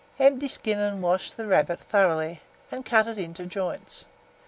[0.19, 4.07] Empty, skin, and wash the rabbit thoroughly, and cut it into joints.